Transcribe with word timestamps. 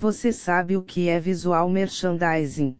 Você 0.00 0.32
sabe 0.32 0.76
o 0.76 0.82
que 0.84 1.08
é 1.08 1.18
visual 1.18 1.68
merchandising? 1.68 2.78